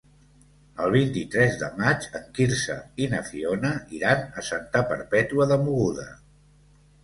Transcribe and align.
El 0.85 0.93
vint-i-tres 0.95 1.57
de 1.63 1.69
maig 1.81 2.07
en 2.21 2.25
Quirze 2.39 2.79
i 3.05 3.11
na 3.13 3.21
Fiona 3.29 3.73
iran 4.01 4.27
a 4.43 4.49
Santa 4.51 4.85
Perpètua 4.91 5.51
de 5.57 5.63
Mogoda. 5.69 6.11